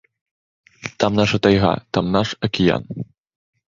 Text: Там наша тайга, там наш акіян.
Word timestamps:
Там 0.99 1.11
наша 1.19 1.37
тайга, 1.47 1.73
там 1.93 2.11
наш 2.19 2.29
акіян. 2.49 2.83